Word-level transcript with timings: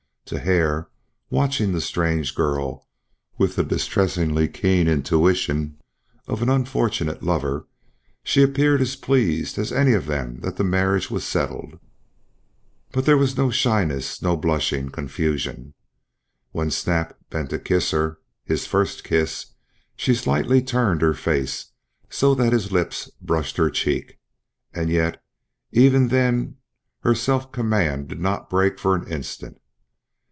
To 0.27 0.39
Hare, 0.39 0.87
watching 1.29 1.73
the 1.73 1.81
strange 1.81 2.35
girl 2.35 2.87
with 3.37 3.57
the 3.57 3.65
distressingly 3.65 4.47
keen 4.47 4.87
intuition 4.87 5.77
of 6.25 6.41
an 6.41 6.47
unfortunate 6.47 7.21
lover, 7.21 7.67
she 8.23 8.41
appeared 8.41 8.79
as 8.79 8.95
pleased 8.95 9.57
as 9.57 9.73
any 9.73 9.91
of 9.91 10.05
them 10.05 10.39
that 10.39 10.55
the 10.55 10.63
marriage 10.63 11.11
was 11.11 11.25
settled. 11.25 11.77
But 12.93 13.05
there 13.05 13.17
was 13.17 13.35
no 13.35 13.49
shyness, 13.51 14.21
no 14.21 14.37
blushing 14.37 14.89
confusion. 14.89 15.73
When 16.53 16.71
Snap 16.71 17.17
bent 17.29 17.49
to 17.49 17.59
kiss 17.59 17.91
her 17.91 18.19
his 18.45 18.65
first 18.65 19.03
kiss 19.03 19.47
she 19.97 20.15
slightly 20.15 20.61
turned 20.61 21.01
her 21.01 21.13
face, 21.13 21.73
so 22.09 22.33
that 22.35 22.53
his 22.53 22.71
lips 22.71 23.11
brushed 23.21 23.57
her 23.57 23.69
cheek, 23.69 24.17
yet 24.73 25.21
even 25.73 26.07
then 26.07 26.55
her 27.01 27.13
self 27.15 27.51
command 27.51 28.07
did 28.07 28.21
not 28.21 28.49
break 28.49 28.79
for 28.79 28.95
an 28.95 29.11
instant. 29.11 29.57